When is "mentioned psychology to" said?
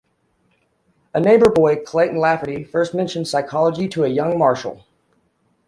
2.95-4.03